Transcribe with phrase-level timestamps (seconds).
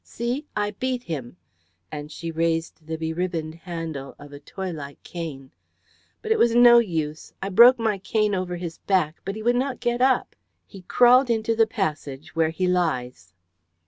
[0.03, 1.37] See, I beat him,"
[1.91, 5.51] and she raised the beribboned handle of a toy like cane.
[6.23, 7.31] "But it was no use.
[7.39, 10.35] I broke my cane over his back, but he would not get up.
[10.65, 13.31] He crawled into the passage where he lies."